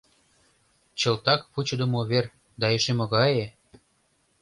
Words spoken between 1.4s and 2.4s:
вучыдымо увер,